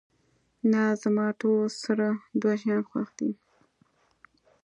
نه، 0.71 0.83
زما 1.01 1.27
ټول 1.39 1.61
سره 1.83 2.07
دوه 2.41 2.53
شیان 2.61 2.81
خوښ 2.89 3.07
دي. 3.19 3.31